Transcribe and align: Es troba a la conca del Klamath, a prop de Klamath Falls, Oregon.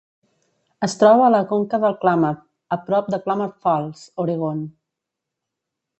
Es 0.87 0.95
troba 1.01 1.25
a 1.27 1.33
la 1.33 1.41
conca 1.51 1.79
del 1.83 1.97
Klamath, 2.05 2.41
a 2.77 2.79
prop 2.89 3.13
de 3.17 3.23
Klamath 3.27 3.57
Falls, 3.67 4.03
Oregon. 4.25 4.65